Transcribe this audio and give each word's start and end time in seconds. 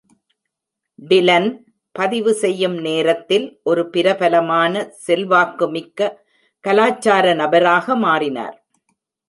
டிலன், 0.99 1.49
பதிவு 1.95 2.31
செய்யும் 2.33 2.77
நேரத்தில், 2.79 3.45
ஒரு 3.63 3.83
பிரபலமான, 3.89 4.73
செல்வாக்குமிக்க 5.07 5.99
கலாச்சார 6.65 7.33
நபராக 7.33 7.95
மாறினார். 7.95 8.57